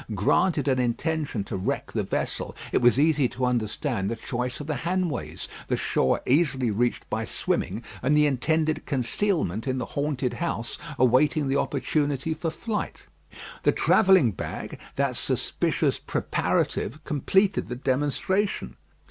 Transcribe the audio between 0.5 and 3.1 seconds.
an intention to wreck the vessel, it was